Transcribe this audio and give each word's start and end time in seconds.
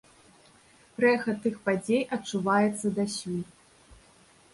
Рэха 1.03 1.33
тых 1.43 1.59
падзей 1.67 2.01
адчуваецца 2.17 2.87
дасюль. 3.01 3.45